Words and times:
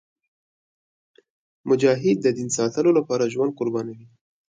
مجاهد 1.69 2.17
د 2.21 2.27
دین 2.37 2.49
ساتلو 2.57 2.91
لپاره 2.97 3.31
ژوند 3.33 3.51
قربانوي. 3.59 4.07